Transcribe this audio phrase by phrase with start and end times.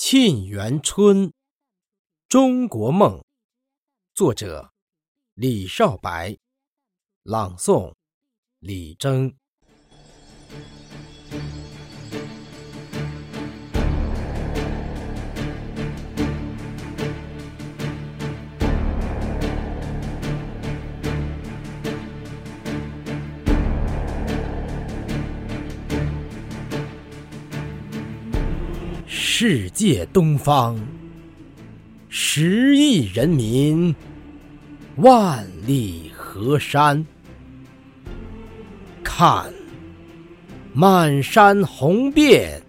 [0.00, 1.26] 沁园春·
[2.28, 3.20] 中国梦，
[4.14, 4.72] 作者
[5.34, 6.38] 李少白，
[7.24, 7.92] 朗诵
[8.60, 9.36] 李征。
[29.40, 30.76] 世界东方，
[32.08, 33.94] 十亿人民，
[34.96, 37.06] 万里河山。
[39.04, 39.54] 看，
[40.72, 42.60] 满山红遍，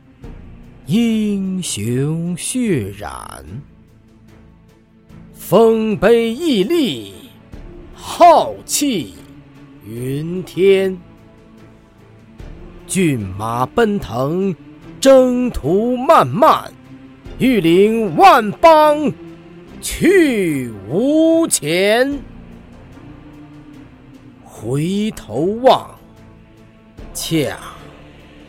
[0.86, 3.44] 英雄血染。
[5.34, 7.14] 丰碑屹立，
[7.96, 9.16] 浩气
[9.88, 10.96] 云天。
[12.86, 14.56] 骏马奔腾。
[15.00, 16.72] 征途漫漫，
[17.38, 19.12] 欲领万邦
[19.82, 22.20] 去无前。
[24.44, 25.90] 回头望，
[27.14, 27.58] 恰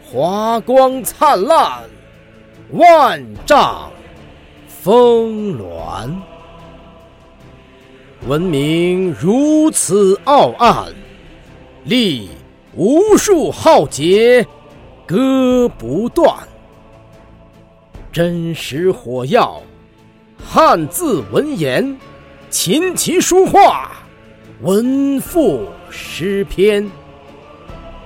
[0.04, 1.84] 华光灿烂，
[2.72, 3.90] 万丈
[4.66, 6.20] 峰峦。
[8.26, 10.92] 文明如此傲岸，
[11.84, 12.28] 历
[12.74, 14.44] 无数浩劫。
[15.10, 16.38] 割不断，
[18.12, 19.60] 真实火药，
[20.40, 21.98] 汉字文言，
[22.48, 23.90] 琴棋书画，
[24.60, 26.88] 文赋诗篇，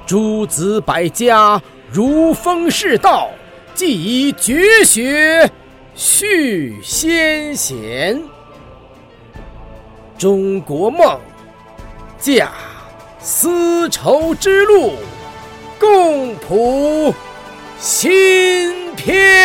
[0.06, 1.60] 诸子百家
[1.92, 3.28] 如风世道，
[3.74, 5.46] 既以绝学
[5.94, 8.18] 续先贤。
[10.16, 11.20] 中国梦，
[12.18, 12.50] 驾
[13.18, 14.94] 丝绸之路。
[15.84, 17.14] 共谱
[17.78, 19.43] 新篇。